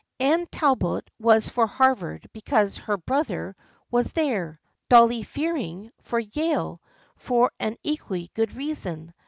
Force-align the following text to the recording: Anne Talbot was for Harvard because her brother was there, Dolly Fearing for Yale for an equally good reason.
Anne 0.19 0.47
Talbot 0.47 1.07
was 1.19 1.47
for 1.47 1.67
Harvard 1.67 2.27
because 2.33 2.75
her 2.77 2.97
brother 2.97 3.55
was 3.91 4.13
there, 4.13 4.59
Dolly 4.89 5.21
Fearing 5.21 5.91
for 6.01 6.17
Yale 6.21 6.81
for 7.15 7.51
an 7.59 7.75
equally 7.83 8.31
good 8.33 8.55
reason. 8.55 9.13